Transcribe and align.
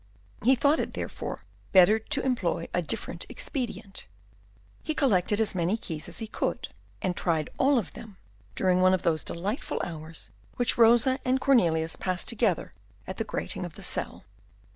He 0.43 0.55
thought 0.55 0.79
it, 0.79 0.93
therefore, 0.93 1.41
better 1.73 1.99
to 1.99 2.25
employ 2.25 2.67
a 2.73 2.81
different 2.81 3.23
expedient. 3.29 4.07
He 4.81 4.95
collected 4.95 5.39
as 5.39 5.53
many 5.53 5.77
keys 5.77 6.09
as 6.09 6.17
he 6.17 6.25
could, 6.25 6.69
and 7.03 7.15
tried 7.15 7.51
all 7.59 7.77
of 7.77 7.93
them 7.93 8.17
during 8.55 8.81
one 8.81 8.95
of 8.95 9.03
those 9.03 9.23
delightful 9.23 9.79
hours 9.83 10.31
which 10.55 10.75
Rosa 10.75 11.19
and 11.23 11.39
Cornelius 11.39 11.95
passed 11.95 12.27
together 12.27 12.73
at 13.05 13.17
the 13.17 13.23
grating 13.23 13.63
of 13.63 13.75
the 13.75 13.83
cell. 13.83 14.25